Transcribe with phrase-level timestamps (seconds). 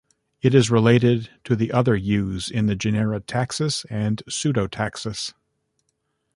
[0.41, 5.35] It is related to the other yews in the genera "Taxus" and "Pseudotaxus".